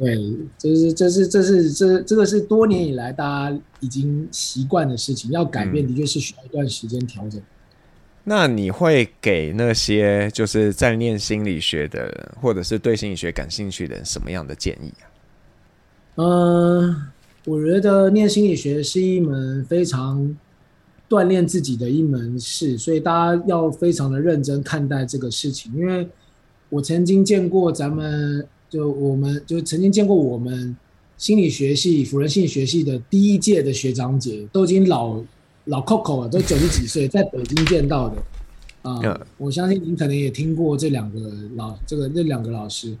[0.00, 0.18] 对，
[0.56, 7.38] 这是这是这是这这个是多年以来大家已经习惯的事情，要改变的确是需要一段时间调整。
[7.38, 7.44] 嗯。
[8.24, 15.04] 那你会给那些就是在念心理学的人，或者是对心理学感兴趣的人什么样的建议啊？
[16.16, 17.02] 嗯。
[17.46, 20.36] 我觉得念心理学是一门非常
[21.08, 25.72] 锻炼自己的一门事，所以大家要非常的认真看待这个事情。
[25.74, 26.06] 因为
[26.68, 30.74] 我曾经见过咱们，就我们就曾经见过我们
[31.18, 35.20] 心理学系辅仁心理学系的第一届的学长姐，都已经老
[35.66, 38.16] 老 Coco 了，都九十几岁，在北京见到的
[38.82, 38.98] 啊。
[39.02, 41.20] 呃，我相信您可能也听过这两个
[41.56, 42.96] 老这个这两个老师。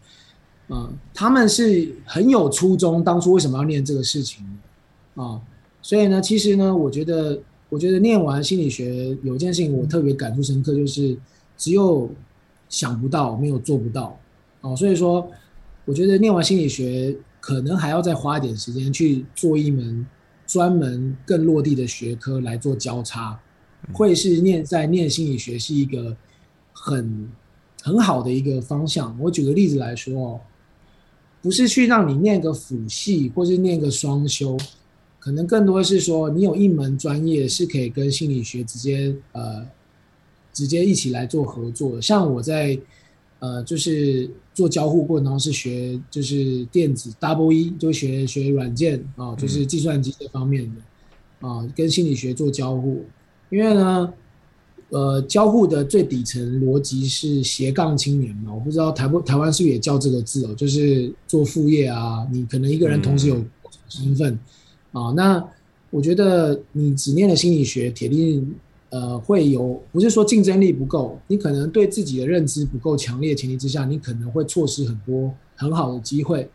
[0.68, 4.44] 啊、嗯，他们是很有初衷，当初为什么要念这个事情
[5.16, 5.40] 啊、嗯？
[5.82, 7.36] 所以呢，其实呢，我觉得，
[7.68, 11.18] 我觉得念完心理学有一件事情我特别感触深刻，就是
[11.56, 12.08] 只有
[12.68, 14.16] 想不到，没有做不到。
[14.60, 15.28] 哦、嗯，所以说，
[15.90, 20.06] 我觉得念完心理学，可能还要再花一点时间去做一门
[20.46, 23.36] 专门更落地的学科来做交叉，
[23.92, 26.16] 会是念在念心理学是一个
[26.72, 27.28] 很
[27.82, 29.18] 很好的一个方向。
[29.18, 30.40] 我举个例子来说哦。
[31.42, 34.58] 不是去让你念个辅系，或是念个双修，
[35.18, 39.66] 可能更多的是说你有一门专业是可以跟心理学直接呃
[40.52, 42.02] 直接一起来做合作的。
[42.02, 42.78] 像我在
[43.40, 53.04] 呃就是做交互过程当中是学就是电子 double E 就学学软件啊，就是计算机这方面的啊，跟心理学做交互，
[53.50, 54.14] 因为呢。
[54.92, 58.52] 呃，交互的最底层逻辑是斜杠青年嘛？
[58.52, 60.54] 我不知道台不台湾是不是也叫这个字哦？
[60.56, 63.40] 就是做副业啊，你可能一个人同时有
[63.88, 64.36] 身份、
[64.90, 65.12] 嗯、啊。
[65.12, 65.48] 那
[65.90, 68.52] 我觉得你只念了心理学，铁定
[68.90, 76.48] 呃会有，不是说竞争力不够，你可能对自己的认知不够强烈的前提之下，你可能会错失很多很好的机会。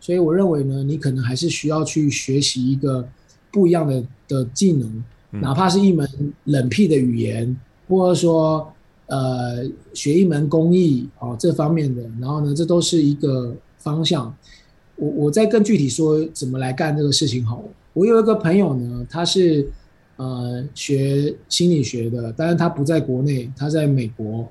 [0.00, 3.08] 所以我认为呢，你可能还是需要去学习一个
[3.52, 6.08] 不一样的的技能，哪怕是一门
[6.44, 7.56] 冷僻的语言。
[7.88, 8.72] 或者说，
[9.06, 14.34] 呃，学一门工艺哦，这方面的，然后呢，这都是一个方向。
[14.96, 17.64] 我我再更具体说怎么来干这个事情好了。
[17.92, 19.68] 我有一个朋友呢，他是
[20.22, 24.48] 呃学心理学的，但是他不在国内，他在美国。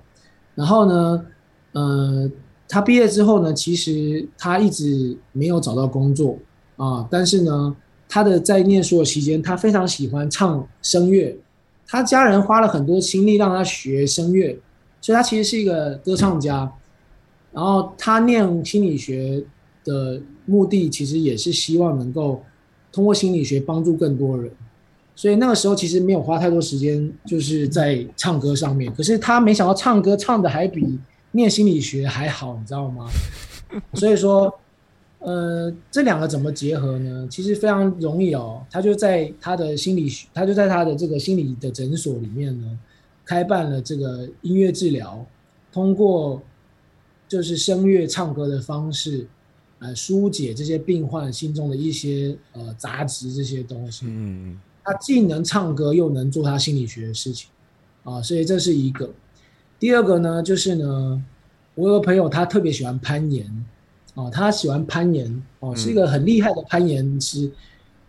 [0.54, 1.26] 然后呢，
[1.72, 2.30] 呃，
[2.68, 6.38] 他毕业之后呢，其实他一直没有找到工作
[6.76, 7.74] 啊，但是呢，
[8.10, 11.38] 他的在念书的期间，他非常喜欢唱声乐。
[11.88, 14.58] 他家人花了很多心力让他学声乐，
[15.00, 16.70] 所以他其实是一个歌唱家。
[17.54, 19.44] 然后他念心理学
[19.84, 22.42] 的目的，其实也是希望能够
[22.92, 24.52] 通过心理学帮助更多人。
[25.16, 28.92] 所以那个时候其实没有花太多时间，就是在唱歌上面。
[28.94, 30.98] 可是他没想到唱歌唱得还比
[31.32, 33.06] 念心理学还好，你知道吗？
[33.94, 34.52] 所以说，
[35.20, 37.28] 呃，这两个怎么结合呢？
[37.30, 38.66] 其实非常容易哦。
[38.72, 42.80] 他就在他的心理学，他就在他的这个心理的诊所里面呢，
[43.24, 45.24] 开办了这个音乐治疗，
[45.72, 46.42] 通过
[47.28, 49.28] 就是声乐唱歌的方式，
[49.80, 54.06] 呃，疏解这些病患心中的一些呃杂质这些东西。
[54.08, 54.60] 嗯。
[54.84, 57.50] 他既能唱歌，又能做他心理学的事情，
[58.04, 59.10] 啊，所以这是一个。
[59.80, 61.24] 第二个呢，就是呢，
[61.76, 63.46] 我有个朋友，他特别喜欢攀岩，
[64.16, 67.46] 啊，他喜欢攀岩，哦，是一个很厉害的攀岩师。
[67.46, 67.52] 嗯。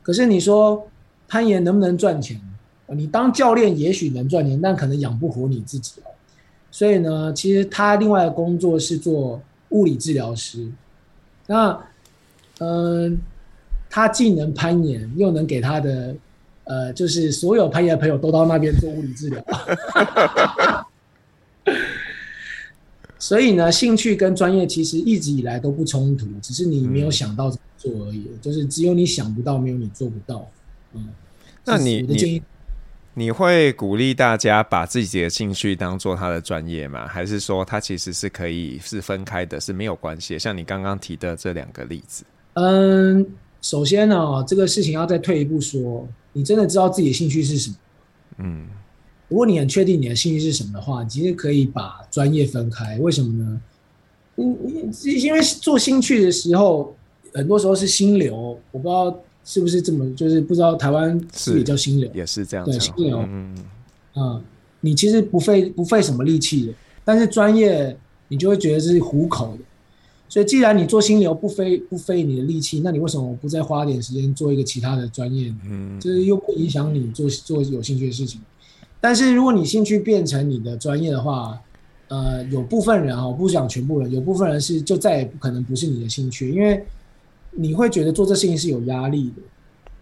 [0.02, 0.86] 可是你说
[1.28, 2.40] 攀岩能不能赚钱？
[2.88, 6.10] 你当教练也许能赚钱，但可能养不活你自己哦。
[6.70, 10.70] 所以呢，其实他另外的工作是做物理治疗师。
[11.46, 11.78] 那，
[12.58, 13.18] 嗯，
[13.88, 16.14] 他既能攀岩，又能给他的。
[16.72, 19.44] 呃，就是所有攀岩的朋友都到那边做物理治疗，
[23.18, 28.26] 所以呢，兴趣跟专业其实一直以来都不冲突，只是你没有想到怎么做而已。
[28.32, 30.48] 嗯、就是只有你想不到，没有你做不到。
[30.94, 31.08] 嗯，
[31.62, 32.42] 那你你
[33.12, 37.06] 你会鼓励大家把自己的兴趣当做他的专业吗？
[37.06, 40.38] 还是说他其实是可以是分开的，是没有关系？
[40.38, 42.24] 像你刚刚提的这两个例子。
[42.54, 43.26] 嗯，
[43.60, 46.08] 首先呢、哦，这个事情要再退一步说。
[46.32, 47.76] 你真的知道自己的兴趣是什么？
[48.38, 48.66] 嗯，
[49.28, 52.98] 如果你很确定你的兴趣是什么的话，你其实可以把专业分开。
[52.98, 53.60] 为什么呢？
[54.36, 56.96] 因因为做兴趣的时候，
[57.34, 58.58] 很多时候是心流。
[58.70, 59.14] 我不知道
[59.44, 62.64] 是不是这么，就是不知道台湾是不是也叫心流，也是这样。
[62.64, 63.18] 对，心流。
[63.28, 63.54] 嗯
[64.14, 64.42] 嗯，
[64.80, 67.94] 你其实不费不费什么力气的，但是专业
[68.28, 69.64] 你就会觉得是糊口的。
[70.32, 75.54] 所以，既然你做心流不费不费你的力气，那你为什么不再花点时间做一个其他的专业？
[75.68, 78.40] 嗯，就是又不影响你做做有兴趣的事情。
[78.98, 81.60] 但是，如果你兴趣变成你的专业的话，
[82.08, 86.82] 呃，有部分人啊，我，不讲全部人，有部分人是就再也不可能不是你的兴趣，因为
[87.50, 89.42] 你会觉得做这事情是有压力的。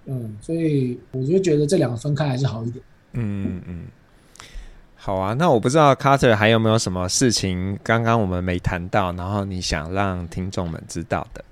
[0.06, 2.84] 嗯，所以我就觉得这两个分开还是好一点。
[3.14, 3.84] 嗯嗯嗯。
[5.02, 11.42] 好啊，那我不知道 Carter 还有没有什么事情刚刚我们没谈到，然后你想让听众们知道的？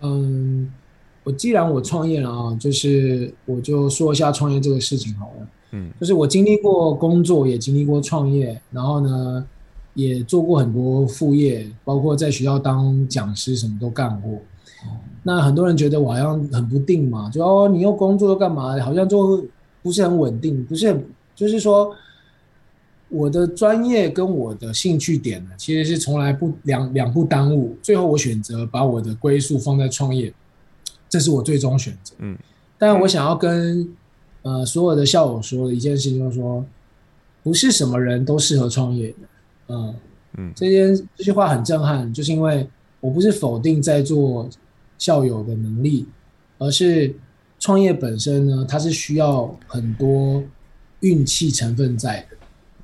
[0.00, 0.72] 嗯，
[1.24, 5.46] 我既然我创业了啊，就是我就说一下创业这个事情好了。
[5.72, 9.46] 嗯，就是我经历过工作，也经历过创业，然后呢，
[9.92, 14.40] 也做过很多副业，包括在学校当讲师，什么都干过。
[15.22, 18.80] 那很多人觉得我好像很不定嘛，就哦，你又工作又干嘛？
[18.80, 19.44] 好像就
[19.82, 21.94] 不是很稳定，不是很，就是说。
[23.08, 27.76] 我的专业跟我的兴趣点呢，其实是从来不两两不耽误。
[27.80, 30.32] 最后我选择把我的归宿放在创业，
[31.08, 32.14] 这是我最终选择。
[32.18, 32.36] 嗯，
[32.76, 33.88] 但我想要跟
[34.42, 36.64] 呃所有的校友说的一件事情，就是说，
[37.44, 39.16] 不是什么人都适合创业的。
[39.68, 39.94] 嗯
[40.38, 42.68] 嗯，这件这句话很震撼，就是因为
[43.00, 44.48] 我不是否定在座
[44.98, 46.06] 校友的能力，
[46.58, 47.14] 而是
[47.60, 50.42] 创业本身呢，它是需要很多
[51.00, 52.35] 运气成分在的。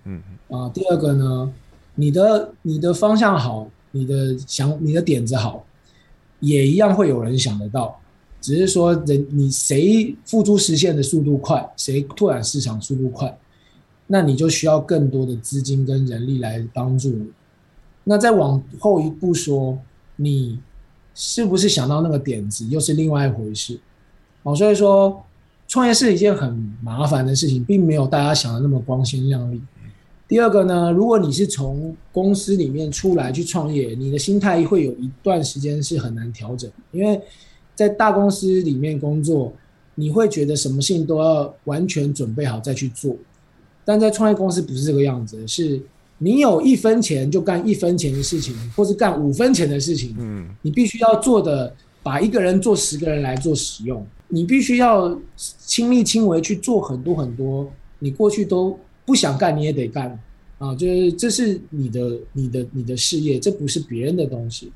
[0.04, 1.52] 嗯啊，第二个呢，
[1.94, 5.64] 你的你的方向好，你的想你的点子好，
[6.40, 7.98] 也一样会有人想得到，
[8.40, 13.38] 只是说人你谁付诸实现的速度快，谁拓展市场速度快，
[14.08, 17.30] 那你就需要更多的资金跟人力来帮助你。
[18.04, 19.78] 那再往后一步说，
[20.16, 20.58] 你
[21.14, 23.78] 是不是想到那个点子，又是另外一回事。
[24.42, 25.22] 哦，所以说
[25.68, 29.62] 创业是一件很麻烦的事情，并没有大家想的那么光鲜亮丽。
[30.32, 37.20] 第二个呢，如果你是从公司里面出来去创业，你的心态会有一段时间是很难调整，因为
[37.74, 39.52] 在大公司里面工作，
[39.94, 43.14] 你会觉得什么事情都要完全准备好再去做，
[43.84, 45.78] 但在创业公司不是这个样子，是
[46.16, 51.70] 你有一分钱就干一分钱的事情，或是干五分钱的事情，嗯，你必须要做的，
[52.02, 58.74] 把一个人做十个人来做使用，你必须要亲力亲为去做很多很多，你过去都。
[59.04, 60.18] 不想干你也得干，
[60.58, 64.70] 啊，就是这是你的、你的、你的事业，这不是别人的东西。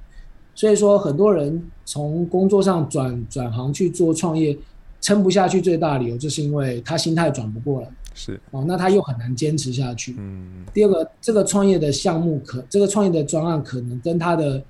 [0.55, 4.57] 所以说，很多人从工作上转转行去做创业，
[5.01, 7.89] 撑不下去，最大理由就是因为他心态转不过来。
[8.14, 10.16] 是哦，那他又很难坚持下去。
[10.18, 10.64] 嗯。
[10.74, 14.62] 第二个，这个创业的项目可，这个创业的专案可能跟他的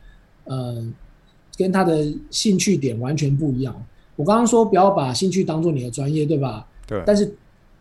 [0.45, 0.85] 呃，
[1.57, 3.75] 跟他的兴趣点完全不一样。
[4.17, 6.67] 我刚刚说不要把兴趣当做你的专业，对吧？
[6.87, 7.03] 对。
[7.07, 7.33] 但是。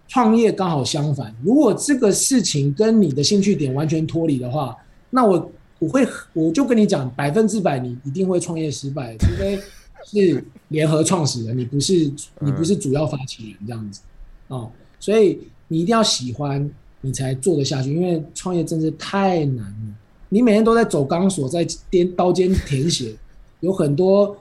[0.07, 4.75] 创业刚好相反，如果这个事情跟你的兴趣点完全脱离的话，
[5.09, 9.59] 那我我我会我就跟你讲，百分之百你一定会创业失败，除非
[10.03, 14.01] 是联合创始人，你不是你不是主要发起人这样子
[14.47, 16.67] 哦，所以你一定要喜欢，
[17.01, 19.95] 你才做得下去，因为创业真是太难了。
[20.29, 23.15] 你每天都在走钢索，在颠刀尖舔血，
[23.59, 24.35] 有很多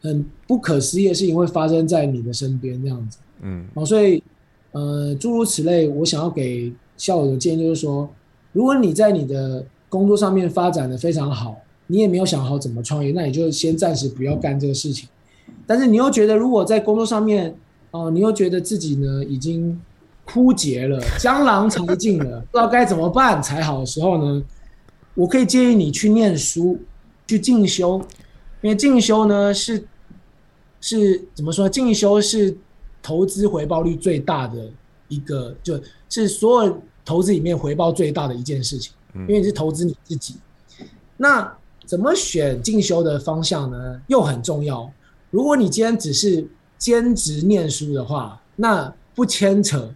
[0.00, 3.18] 很不可思议的事情会发生在你的身边，这样子。
[3.42, 4.22] 嗯，哦，所以
[4.76, 8.08] 呃，诸如此类，我想要给校友的建议就是说，
[8.52, 11.56] 如果你在你的工作上面发展的非常好，
[11.86, 15.08] 你也没有想好怎么创业，那你就先暂时不要干这个事情。
[15.66, 17.56] 但是你又觉得，如果在工作上面，
[17.92, 19.80] 哦、你又觉得自己呢已经。
[20.28, 24.42] 枯竭了，江郎才尽了，不知道该怎么办才好的时候呢，
[25.14, 26.76] 我可以建议你去念书，
[27.28, 28.02] 去进修，
[28.60, 29.86] 因为进修呢是
[30.80, 31.68] 是怎么说？
[31.68, 32.58] 进修是
[33.06, 34.68] 投资回报率最大的
[35.06, 40.34] 一个，就是所有投资里面回报最大的一件事情，因为你是投资你自己。
[41.16, 44.02] 那怎么选进修的方向呢？
[44.08, 44.92] 又很重要。
[45.30, 46.44] 如果你今天只是
[46.78, 49.88] 兼职念书的话，那不牵扯。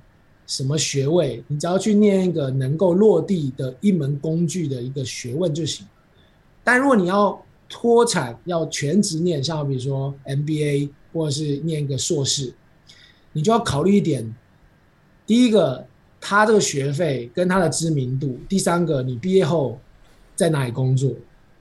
[0.47, 1.43] 什么学位？
[1.49, 5.85] 你只要去念一个能够落地的一门工具的一个学问就行。
[6.63, 12.53] 但如果你要脱产，要全职念，像比如说 MBA 或者是念一个硕士，
[13.33, 14.35] 你就要考虑一点：
[15.27, 15.87] 第一个，
[16.21, 19.79] 他这个学费跟他的知名度；第三个，你毕业后
[20.35, 21.13] 在哪里工作。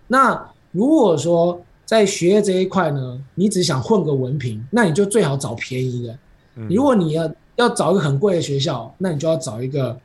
[0.08, 6.18] 那如果说在学业这一块呢，你只想混个文凭，那你就最好找便宜的。
[6.70, 9.98] 如果你要要找一个很贵的学校，那你就要找一个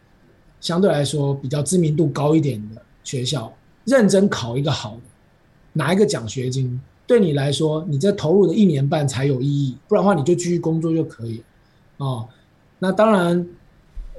[0.60, 3.52] 相对来说比较知名度高一点的学校，
[3.84, 5.02] 认真考一个好的，
[5.72, 11.44] 拿一个奖学金，对你来说，你这投入的一年半才有意义，不然的话你就继续工作就可以了。
[11.98, 12.26] 哦，
[12.78, 13.46] 那当然，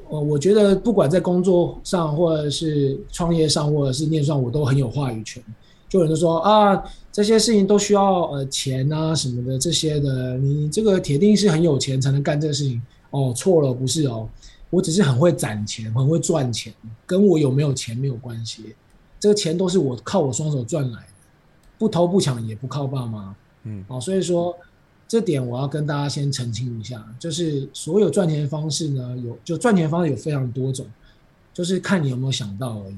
[0.08, 5.44] 我我觉得不管在工作上，或者是创业上，或者是念上，我都很有话语权。
[5.88, 12.82] 就有人说啊，这些事情都需要呃钱啊什么的这些的，你这个铁定是很有钱才能干这个事情。
[13.12, 14.28] 哦，错了，不是哦，
[14.70, 16.74] 我只是很会攒钱，很会赚钱，
[17.06, 18.76] 跟我有没有钱没有关系。
[19.20, 21.08] 这个钱都是我靠我双手赚来的，
[21.78, 23.34] 不偷不抢也不靠爸妈。
[23.64, 24.54] 嗯，哦，所以说
[25.16, 30.86] 这点我要跟大家先澄清一下，就是所有赚钱方式呢，有就赚钱方式有非常多种，
[31.53, 32.97] 就是看你有没有想到而已。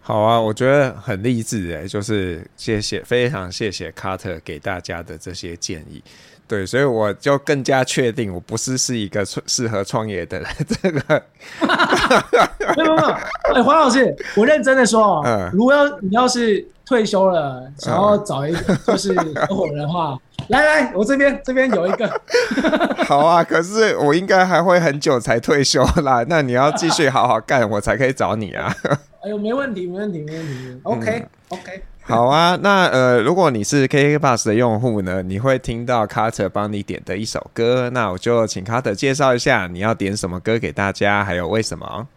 [0.00, 6.02] 好啊，我觉得很励志诶，就是谢谢，非常谢谢卡特给大家的这些建议。
[6.48, 10.48] 对，所以我就更加确定，我不是是一个适合创业的人。
[10.82, 11.22] 这个，
[12.74, 13.08] 没有没有，
[13.54, 19.12] 哎，黄老师，我认真的说，嗯，如果要你要是退休了，想要找一个就是
[19.46, 22.20] 合伙人的话，嗯、来来，我这边这边有一个。
[23.04, 26.24] 好啊，可是我应该还会很久才退休啦。
[26.28, 28.74] 那你要继续好好干，我才可以找你啊。
[29.22, 30.80] 哎呦，没问题，没问题，没问题。
[30.84, 31.28] OK，OK。
[31.50, 31.80] 嗯 okay, okay.
[32.10, 42.08] 好啊，那呃，如果你是 KK Bus 的用户呢，你会听到 Carter 帮你点的一首歌，那我就请 Carter 介绍一下你要点什么歌给大家，还有为什么？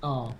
[0.00, 0.32] 哦，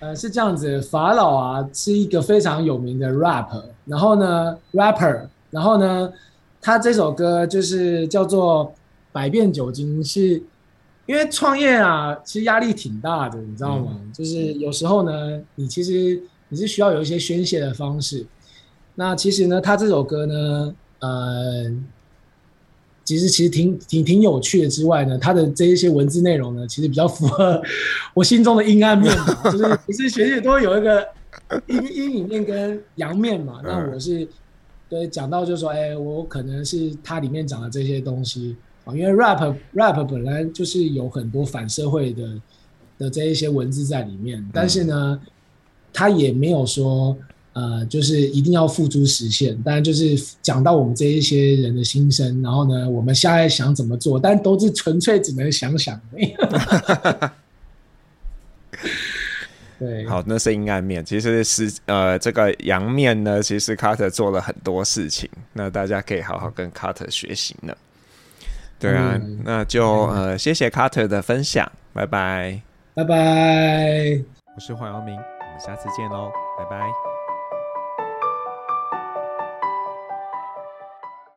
[0.00, 6.10] 呃，是这样子，法老啊是一个非常有名的 rapper，然后呢，rapper，然后呢，
[6.62, 8.64] 他这首歌就是叫做
[9.12, 10.42] 《百变酒精》，是
[11.04, 13.90] 因为创业啊，其实压力挺大的，你知道吗？
[14.00, 16.22] 嗯、就是有时候呢，你其实。
[16.48, 18.24] 你是需要有一些宣泄的方式，
[18.94, 21.64] 那其实呢，他这首歌呢，呃，
[23.04, 24.68] 其实其实挺挺挺有趣的。
[24.68, 27.60] 之外呢，他的这一些文字内容呢，其实比较符合
[28.14, 31.06] 我心中的阴暗面嘛， 就是其实学姐都会有一个
[31.66, 33.60] 阴阴影面跟阳面嘛。
[33.64, 34.26] 那我是
[34.88, 42.40] 对讲到就是说，哎、欸，我可能是他里面讲的这些东西啊，因为 rap rap 本来就是有很多反社会的
[42.98, 45.20] 的这一些文字在里面，但是呢。
[45.96, 47.16] 他也没有说，
[47.54, 55.98] 呃，就是一定要付诸实现，当然就是讲到我们这一些人的心声，然后呢，我们现在想怎么做，但都是纯粹只能想想。
[59.78, 67.74] 对，好，那是阴暗面，其实是呃，这个阳面呢，其实卡特做了很多事情，那大家可以好好跟卡特学习呢。
[68.78, 72.60] 对啊，嗯、那就呃，谢谢卡特的分享，拜拜，
[72.94, 74.20] 拜拜，
[74.54, 75.35] 我是黄耀明。
[75.58, 77.05] 下次见喽，拜拜。